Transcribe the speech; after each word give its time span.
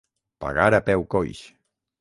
Pagar 0.45 0.71
a 0.79 0.81
peu 0.89 1.05
coix. 1.15 1.47